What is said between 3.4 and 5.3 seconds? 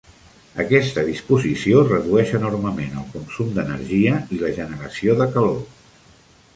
d'energia i la generació